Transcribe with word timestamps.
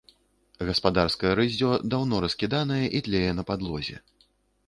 Гаспадарскае 0.67 1.33
рыззё 1.39 1.69
даўно 1.93 2.21
раскіданае 2.25 2.81
і 3.01 3.01
тлее 3.09 3.31
на 3.41 3.49
падлозе. 3.51 3.97